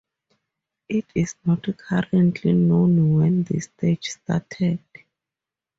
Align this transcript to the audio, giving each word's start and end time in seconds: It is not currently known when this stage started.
It 0.89 1.05
is 1.13 1.35
not 1.45 1.63
currently 1.77 2.53
known 2.53 3.17
when 3.17 3.43
this 3.43 3.65
stage 3.65 4.07
started. 4.09 4.79